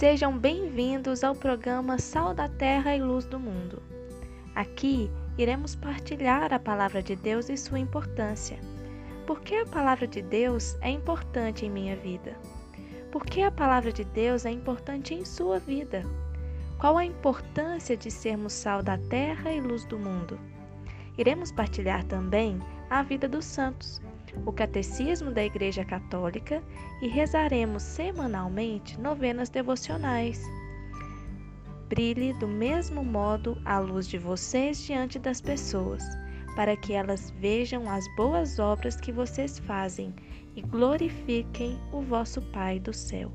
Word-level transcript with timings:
Sejam 0.00 0.38
bem-vindos 0.38 1.22
ao 1.22 1.34
programa 1.34 1.98
Sal 1.98 2.32
da 2.32 2.48
Terra 2.48 2.96
e 2.96 3.02
Luz 3.02 3.26
do 3.26 3.38
Mundo. 3.38 3.82
Aqui 4.54 5.10
iremos 5.36 5.76
partilhar 5.76 6.54
a 6.54 6.58
palavra 6.58 7.02
de 7.02 7.14
Deus 7.14 7.50
e 7.50 7.56
sua 7.58 7.78
importância. 7.78 8.58
Por 9.26 9.42
que 9.42 9.56
a 9.56 9.66
palavra 9.66 10.06
de 10.06 10.22
Deus 10.22 10.74
é 10.80 10.88
importante 10.88 11.66
em 11.66 11.70
minha 11.70 11.96
vida? 11.96 12.34
Por 13.12 13.26
que 13.26 13.42
a 13.42 13.50
palavra 13.50 13.92
de 13.92 14.02
Deus 14.04 14.46
é 14.46 14.50
importante 14.50 15.12
em 15.12 15.22
sua 15.22 15.58
vida? 15.58 16.02
Qual 16.78 16.96
a 16.96 17.04
importância 17.04 17.94
de 17.94 18.10
sermos 18.10 18.54
sal 18.54 18.82
da 18.82 18.96
terra 18.96 19.52
e 19.52 19.60
luz 19.60 19.84
do 19.84 19.98
mundo? 19.98 20.40
Iremos 21.18 21.52
partilhar 21.52 22.04
também 22.04 22.58
a 22.88 23.02
vida 23.02 23.28
dos 23.28 23.44
santos, 23.44 24.00
o 24.46 24.52
catecismo 24.52 25.30
da 25.30 25.44
Igreja 25.44 25.84
Católica 25.84 26.62
e 27.02 27.08
rezaremos 27.08 27.82
semanalmente 27.82 28.98
novenas 29.00 29.48
devocionais. 29.48 30.42
Brilhe 31.88 32.32
do 32.34 32.46
mesmo 32.46 33.04
modo 33.04 33.60
a 33.64 33.78
luz 33.78 34.06
de 34.06 34.16
vocês 34.16 34.84
diante 34.84 35.18
das 35.18 35.40
pessoas, 35.40 36.04
para 36.54 36.76
que 36.76 36.92
elas 36.92 37.30
vejam 37.32 37.90
as 37.90 38.04
boas 38.16 38.58
obras 38.58 38.96
que 38.96 39.10
vocês 39.10 39.58
fazem 39.58 40.14
e 40.54 40.62
glorifiquem 40.62 41.78
o 41.92 42.00
vosso 42.00 42.40
Pai 42.52 42.78
do 42.78 42.92
céu. 42.92 43.32